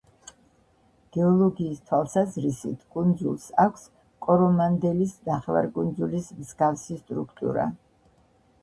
[1.17, 3.85] გეოლოგიის თვალსაზრისით კუნძულს აქვს
[4.29, 7.71] კორომანდელის ნახევარკუნძულის მსგავსი სტრუქტურა.